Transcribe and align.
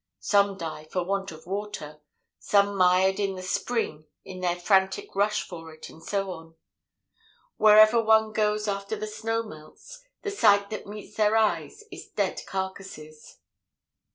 Some 0.21 0.57
die 0.57 0.85
for 0.85 1.03
want 1.05 1.31
of 1.31 1.45
water, 1.45 2.01
some 2.39 2.75
mired 2.75 3.19
in 3.19 3.35
the 3.35 3.43
spring 3.43 4.07
in 4.25 4.39
their 4.39 4.55
frantic 4.55 5.15
rush 5.15 5.47
for 5.47 5.71
it, 5.75 5.89
and 5.89 6.03
so 6.03 6.31
on. 6.31 6.55
Wherever 7.57 8.01
one 8.01 8.33
goes 8.33 8.67
after 8.67 8.95
the 8.95 9.05
snow 9.05 9.43
melts, 9.43 10.01
the 10.23 10.31
sight 10.31 10.71
that 10.71 10.87
meets 10.87 11.17
their 11.17 11.37
eyes 11.37 11.83
is 11.91 12.07
dead 12.07 12.41
carcases. 12.47 13.37